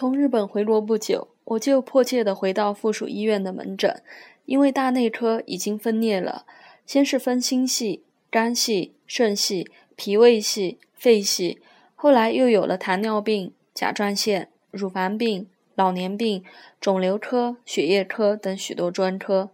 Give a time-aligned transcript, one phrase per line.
[0.00, 4.02] 从日本回国不久，我就迫切地回到附属医院的门诊，
[4.46, 6.46] 因为大内科已经分裂了，
[6.86, 11.60] 先是分心系、肝系、肾系、脾胃系、肺系，
[11.94, 16.42] 后来又有了糖尿病、甲状腺、乳房病、老年病、
[16.80, 19.50] 肿瘤科、血液科等许多专科。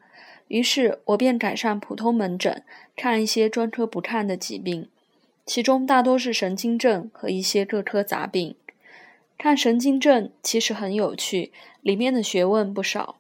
[0.47, 2.63] 于是我便改上普通门诊，
[2.95, 4.89] 看一些专科不看的疾病，
[5.45, 8.55] 其中大多是神经症和一些各科杂病。
[9.39, 13.17] 看神经症其实很有趣，里面的学问不少。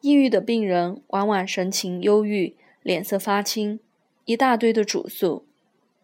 [0.00, 3.80] 抑郁的病人往往神情忧郁，脸色发青，
[4.24, 5.44] 一大堆的主诉。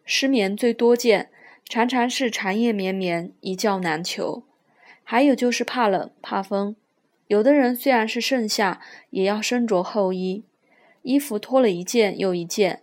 [0.05, 1.31] 失眠最多见，
[1.69, 4.43] 常常是长夜绵绵，一觉难求。
[5.03, 6.77] 还有就是怕冷怕风，
[7.27, 10.45] 有的人虽然是盛夏，也要身着厚衣，
[11.03, 12.83] 衣服脱了一件又一件，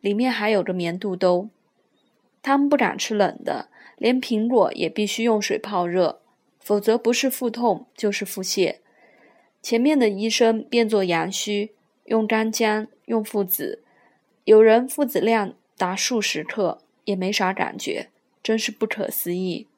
[0.00, 1.48] 里面还有个棉肚兜。
[2.42, 3.68] 他们不敢吃冷的。
[4.02, 6.20] 连苹果也必须用水泡热，
[6.58, 8.78] 否则不是腹痛就是腹泻。
[9.62, 11.70] 前面的医生变作阳虚，
[12.06, 13.84] 用干姜，用附子，
[14.42, 18.08] 有人附子量达数十克，也没啥感觉，
[18.42, 19.68] 真是不可思议。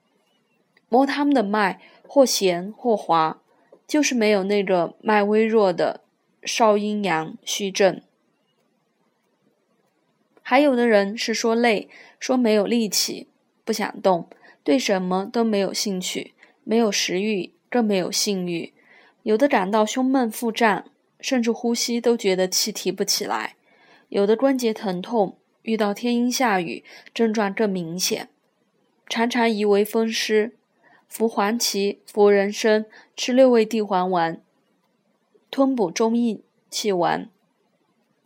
[0.89, 3.43] 摸他们的脉，或弦或滑，
[3.87, 6.01] 就是没有那个脉微弱的
[6.43, 8.01] 少阴阳虚症。
[10.41, 13.29] 还有的人是说累，说没有力气。
[13.65, 14.29] 不想动，
[14.63, 18.73] 对什么都没有兴趣，没有食欲，更没有性欲。
[19.23, 20.85] 有的感到胸闷腹胀，
[21.19, 23.57] 甚至呼吸都觉得气提不起来。
[24.11, 28.29] 有的关节疼痛，遇到天阴下雨，症状更明显，
[29.09, 30.55] 常常疑为风湿。
[31.09, 34.41] 服黄芪、服人参，吃六味地黄丸，
[35.51, 37.31] 吞补中益气丸。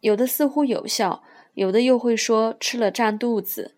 [0.00, 1.22] 有的似乎有效，
[1.54, 3.74] 有的又会说吃了胀肚子。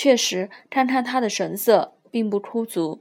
[0.00, 3.00] 确实，看看他的神色，并不枯足。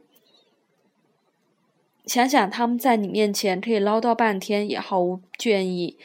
[2.08, 5.96] 想想他们在你面前可以唠叨半天，也毫无倦意。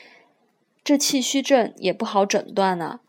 [0.85, 3.01] 这气虚症也不好诊断了。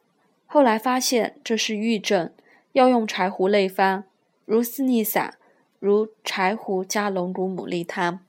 [0.46, 2.31] 后来发现这是郁症，
[2.72, 4.06] 要用柴胡类方，
[4.46, 5.38] 如四逆散，
[5.79, 8.22] 如柴胡加龙骨牡蛎汤。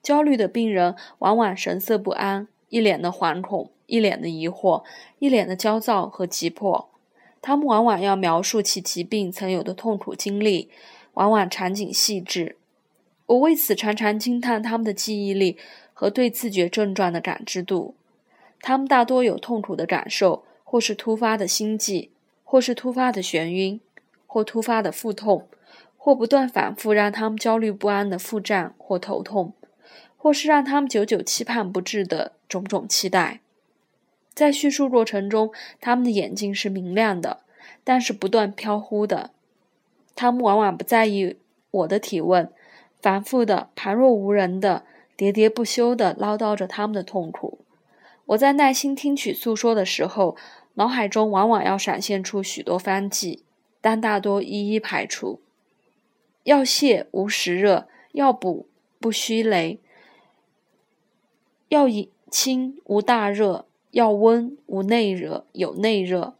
[0.00, 4.84] 焦虑的病人往往神色不安，一脸的惶恐，一脸的疑惑，
[5.18, 6.88] 一脸的焦躁和急迫。
[7.46, 10.68] 他们往往要描述其疾病曾有的痛苦经历，
[11.14, 12.56] 往往场景细致。
[13.26, 15.56] 我为此常常惊叹他们的记忆力
[15.94, 17.94] 和对自觉症状的感知度。
[18.60, 22.10] 他们大多有痛苦的感受，或是突发的心悸，
[22.42, 23.80] 或是突发的眩晕，
[24.26, 25.46] 或突发的腹痛，
[25.96, 29.52] 或不断反复让他们焦虑不安的腹胀或头痛，
[30.16, 33.38] 或是让他们久久期盼不至的种种期待。
[34.36, 37.40] 在叙述过程中，他们的眼睛是明亮的，
[37.82, 39.30] 但是不断飘忽的。
[40.14, 41.38] 他们往往不在意
[41.70, 42.52] 我的提问，
[43.00, 44.84] 反复的、旁若无人的、
[45.16, 47.60] 喋喋不休的唠叨着他们的痛苦。
[48.26, 50.36] 我在耐心听取诉说的时候，
[50.74, 53.42] 脑海中往往要闪现出许多方剂，
[53.80, 55.40] 但大多一一排除。
[56.42, 58.68] 要泻无实热，要补
[59.00, 59.80] 不虚雷，
[61.70, 63.64] 要以清无大热。
[63.96, 66.36] 要温无内热，有内热，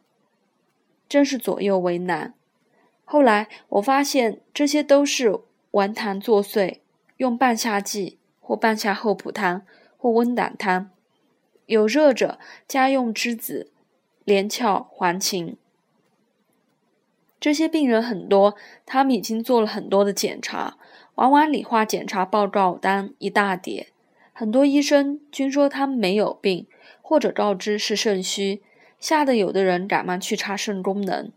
[1.09, 2.35] 真是左右为难。
[3.03, 5.41] 后来我发现这些都是
[5.71, 6.81] 顽痰作祟，
[7.17, 9.63] 用半夏剂或半夏厚朴汤
[9.97, 10.91] 或温胆汤，
[11.65, 13.73] 有热者加用栀子、
[14.25, 15.57] 连翘、黄芩。
[17.41, 20.77] 这些病人很多，他们已经做了很多的检查，
[21.15, 23.95] 往往理化检查报告单一大叠，
[24.35, 26.67] 很多医生均说他们没有病。
[27.09, 28.61] 或者告知是肾虚，
[28.99, 31.31] 吓得有的人赶忙去查肾功能，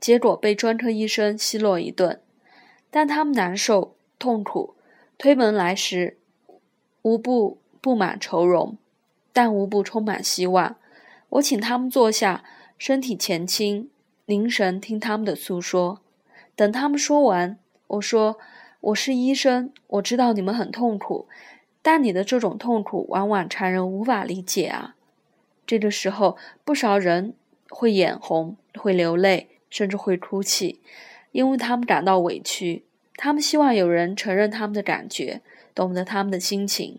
[0.00, 2.18] 结果被专科医生奚落一顿。
[2.90, 4.74] 但他们难受痛苦，
[5.18, 6.16] 推门来时，
[7.02, 8.78] 无不布满愁容，
[9.34, 10.76] 但无不充满希望。
[11.28, 12.42] 我请他们坐下，
[12.78, 13.90] 身体前倾，
[14.24, 16.00] 凝神听他们的诉说。
[16.56, 18.38] 等他们说完，我说
[18.80, 21.28] ：“我是医生，我知道你们很痛苦，
[21.82, 24.94] 但你的这种痛苦往往常人无法理解啊。”
[25.72, 26.36] 这个时候，
[26.66, 27.32] 不少人
[27.70, 30.80] 会眼红，会流泪，甚至会哭泣，
[31.30, 32.84] 因为他们感到委屈。
[33.14, 35.40] 他们希望有人承认他们的感觉，
[35.74, 36.98] 懂得他们的心情。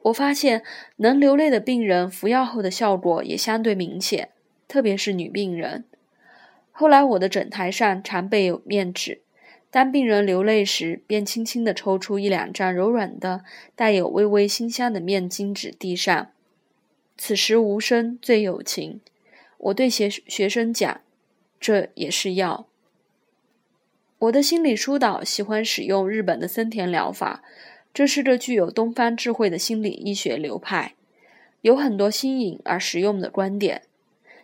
[0.00, 0.62] 我发现，
[0.96, 4.30] 能流泪的病人服药后的效果也相对明显，
[4.66, 5.84] 特别是女病人。
[6.72, 9.20] 后来，我的诊台上常备有面纸，
[9.70, 13.44] 当病人流泪时，便轻轻地抽出一两张柔软的、
[13.76, 16.28] 带有微微馨香的面巾纸递上。
[17.18, 19.00] 此时无声最有情，
[19.58, 21.00] 我对学学生讲，
[21.60, 22.68] 这也是药。
[24.20, 27.42] 我的心理疏导喜欢使用日本的森田疗法，
[27.92, 30.94] 这是个具有东方智慧的心理医学流派，
[31.62, 33.82] 有很多新颖而实用的观点。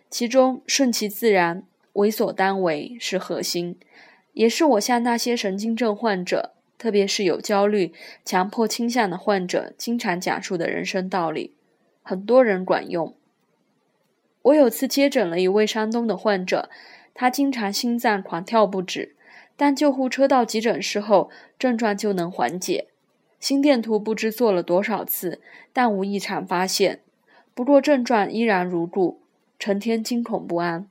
[0.09, 1.63] 其中顺其自然、
[1.93, 3.77] 为所当为是核心，
[4.33, 7.93] 也是我向那些神经症患者，特别是有焦虑、
[8.25, 11.53] 强迫倾向的患者，经常讲述的人生道理。
[12.07, 13.15] 很多人管用。
[14.43, 16.69] 我有次接诊了一位山东的患者，
[17.15, 19.15] 他经常心脏狂跳不止。
[19.57, 22.89] 但救护车到急诊室后，症状就能缓解。
[23.39, 25.41] 心电图不知做了多少次，
[25.73, 26.99] 但无异常发现。
[27.55, 29.21] 不过症状依然如故，
[29.57, 30.87] 成天惊恐不安。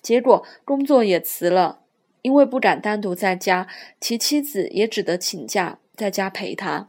[0.00, 1.80] 结果工作也辞了，
[2.22, 3.66] 因为不敢单独在家，
[4.00, 6.88] 其妻子也只得请假在家陪他。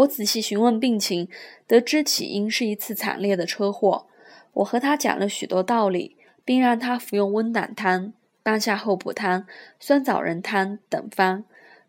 [0.00, 1.28] 我仔细询问病情，
[1.66, 4.06] 得知起因是一次惨烈的车祸。
[4.54, 8.12] 我和他讲了许多道理，并让他服用温胆汤。
[8.42, 9.46] 当下厚朴汤、
[9.78, 11.44] 酸枣仁汤等方，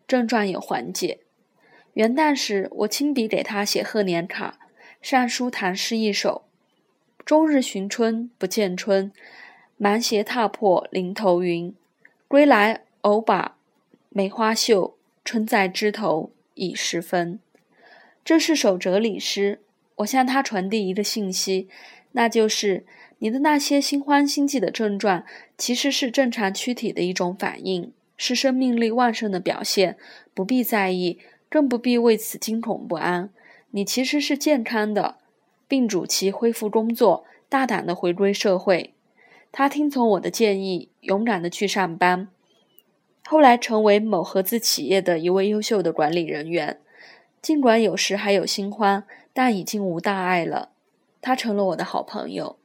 [0.06, 1.20] 症状有缓解。
[1.94, 4.58] 元旦时，我亲笔给他写贺年卡，
[5.00, 6.42] 上书唐诗一首
[7.24, 9.10] ：“终日寻春不见春，
[9.78, 11.74] 芒鞋踏破林头云。
[12.28, 13.56] 归来偶把
[14.10, 17.40] 梅花嗅，春在枝头已时分。”
[18.24, 19.60] 这是首哲理诗。
[19.96, 21.68] 我向他传递一个信息，
[22.12, 22.84] 那就是。
[23.18, 25.24] 你的那些心慌心悸的症状，
[25.56, 29.96] 其实是正常躯体的一种反应，是生命力旺盛的表现，
[30.34, 33.30] 不必在意，更不必为此惊恐不安。
[33.70, 35.18] 你其实是健康的，
[35.68, 38.92] 并主其恢复工作，大胆的回归社会。
[39.52, 42.26] 他听从我的建议，勇敢的去上班，
[43.24, 46.80] 后来成为某合资企业的一位优秀的管理人员。
[47.42, 50.70] 尽管有时还有新欢，但已经无大碍了。
[51.20, 52.56] 他成了我的好朋友。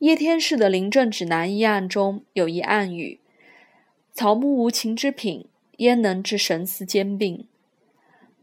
[0.00, 3.20] 叶天士的《临阵指南》一案中有一暗语
[4.12, 5.46] ：“草木无情之品，
[5.78, 7.46] 焉能治神思兼并？”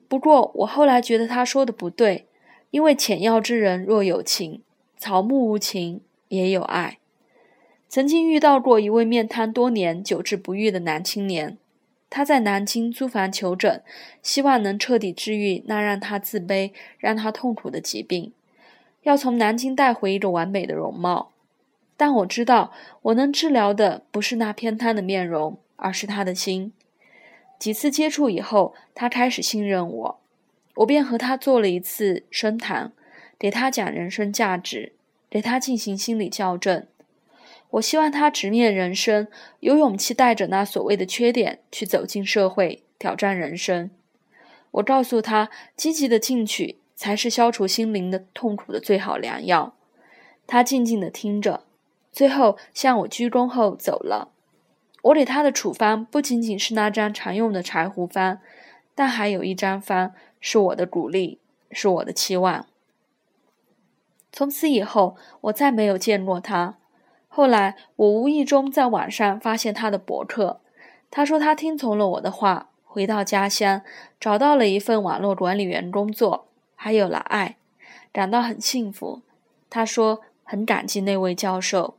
[0.07, 2.27] 不过我后来觉得他说的不对，
[2.71, 4.61] 因为浅药之人若有情，
[4.97, 6.99] 草木无情也有爱。
[7.87, 11.57] 曾经遇到过一位面瘫多年、久治不愈的男青年，
[12.09, 13.83] 他在南京租房求诊，
[14.21, 18.31] 希望能彻底治愈那让他自卑、让他痛苦的疾病，
[19.03, 21.31] 要从南京带回一个完美的容貌。
[21.97, 22.71] 但我知道，
[23.01, 26.71] 我能治疗的不是那偏瘫的面容，而是他的心。
[27.57, 30.19] 几次接触以后，他开始信任我，
[30.75, 32.91] 我便和他做了一次深谈，
[33.39, 34.93] 给他讲人生价值，
[35.29, 36.85] 给他进行心理校正。
[37.71, 39.27] 我希望他直面人生，
[39.59, 43.89] 有勇气带着那所谓的缺点去走进社会，挑战人生。
[44.71, 49.75] 我告诉他，积极的进取才是消除心灵的痛苦的最好良药。
[50.47, 51.63] 他静静地听着。
[52.11, 54.31] 最后向我鞠躬后走了。
[55.01, 58.39] 我给他的处方不仅仅是那张常用的柴胡方，
[58.95, 61.39] 但还有一张方是我的鼓励，
[61.71, 62.67] 是我的期望。
[64.31, 66.77] 从此以后，我再没有见过他。
[67.37, 70.61] 后来，我无意中在网上发现他的博客。
[71.11, 73.81] 他说他听从了我的话，回到家乡，
[74.17, 77.57] 找到了一份网络管理员工作，还有了爱，
[78.13, 79.19] 感到很幸福。
[79.69, 81.97] 他说很感激那位教授。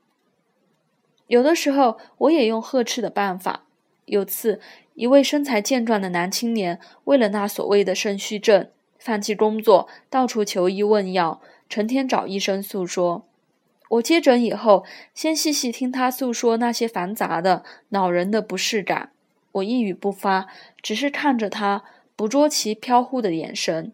[1.26, 3.64] 有的时候，我也用呵斥的办法。
[4.06, 4.58] 有次，
[4.94, 13.26] 一位身材健壮的男青年为了那所谓的肾虚症，放弃工作，到处求医问药，成天找医生诉说。
[13.88, 19.10] 我接诊以后，先细细听他诉说那些繁杂的、恼人的不适感。
[19.52, 20.48] 我一语不发，
[20.82, 23.92] 只是看着他，捕捉其飘忽的眼神。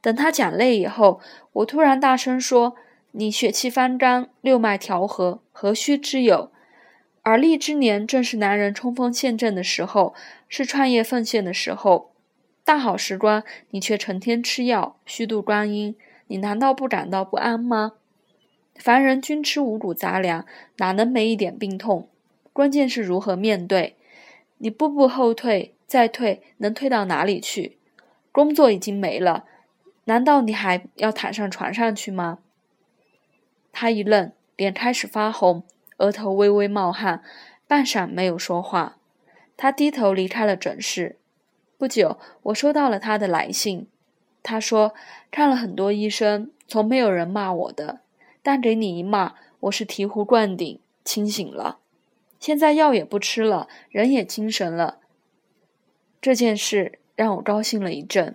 [0.00, 1.20] 等他讲累以后，
[1.54, 2.76] 我突然大声说
[3.12, 6.50] ：“你血气方刚，六脉调和，何须之有？”
[7.22, 10.12] 而立之年正是男人冲锋陷阵的时候，
[10.48, 12.10] 是创业奉献的时候，
[12.64, 15.94] 大好时光，你却成天吃药虚度光阴，
[16.26, 17.92] 你难道不感到不安吗？
[18.82, 20.44] 凡人均吃五谷杂粮，
[20.78, 22.08] 哪能没一点病痛？
[22.52, 23.94] 关键是如何面对。
[24.58, 27.78] 你步步后退，再退，能退到哪里去？
[28.32, 29.44] 工作已经没了，
[30.06, 32.40] 难道你还要躺上床上去吗？
[33.70, 35.62] 他一愣，脸开始发红。
[35.98, 37.22] 额头微微冒汗，
[37.68, 38.96] 半晌没有说话。
[39.56, 41.20] 他低头离开了诊室。
[41.78, 43.86] 不久，我收到了他的来信。
[44.42, 44.92] 他说
[45.30, 48.00] ：“看了很多医生，从没有人骂我的，
[48.42, 51.78] 但给你一骂，我是醍醐灌顶，清醒了。
[52.38, 54.98] 现在药也不吃了，人也精神了。
[56.20, 58.34] 这件事让我高兴了一阵。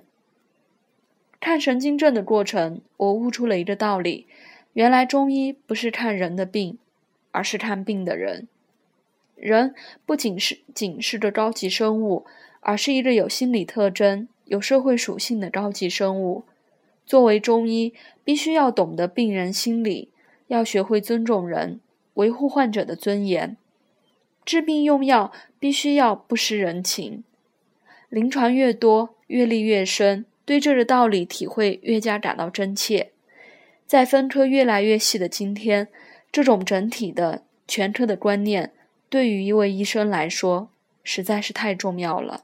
[1.40, 4.26] 看神经症的过程，我悟出了一个道理：
[4.74, 6.78] 原来中医不是看人的病。”
[7.32, 8.48] 而是看病的人。
[9.36, 9.76] 人
[10.08, 12.26] 不仅是仅是个高级生物，
[12.62, 16.46] 而是一个有心理特征、有社会属性的高级生物。
[17.08, 20.10] 作为中医，必须要懂得病人心理，
[20.48, 21.80] 要学会尊重人，
[22.16, 23.56] 维护患者的尊严。
[24.46, 27.24] 治病用药必须要不失人情。
[28.10, 33.12] 临床越多，阅历越深，对这个道理体会越加感到真切。
[33.86, 35.88] 在分科越来越细的今天，
[36.30, 38.74] 这种整体的全科的观念，
[39.10, 40.70] 对于一位医生来说，
[41.04, 42.44] 实在是太重要了。